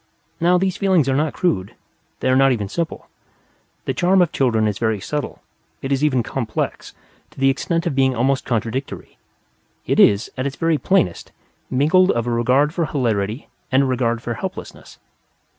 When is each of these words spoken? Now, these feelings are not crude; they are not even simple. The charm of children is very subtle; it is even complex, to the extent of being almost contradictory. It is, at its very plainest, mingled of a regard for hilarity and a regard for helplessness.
Now, 0.39 0.57
these 0.57 0.77
feelings 0.77 1.07
are 1.07 1.15
not 1.15 1.35
crude; 1.35 1.75
they 2.21 2.29
are 2.29 2.35
not 2.35 2.51
even 2.51 2.67
simple. 2.67 3.07
The 3.85 3.93
charm 3.93 4.19
of 4.23 4.31
children 4.31 4.67
is 4.67 4.79
very 4.79 4.99
subtle; 4.99 5.43
it 5.83 5.91
is 5.91 6.03
even 6.03 6.23
complex, 6.23 6.95
to 7.29 7.39
the 7.39 7.51
extent 7.51 7.85
of 7.85 7.93
being 7.93 8.15
almost 8.15 8.43
contradictory. 8.43 9.19
It 9.85 9.99
is, 9.99 10.31
at 10.39 10.47
its 10.47 10.55
very 10.55 10.79
plainest, 10.79 11.31
mingled 11.69 12.09
of 12.09 12.25
a 12.25 12.31
regard 12.31 12.73
for 12.73 12.87
hilarity 12.87 13.47
and 13.71 13.83
a 13.83 13.85
regard 13.85 14.23
for 14.23 14.33
helplessness. 14.33 14.97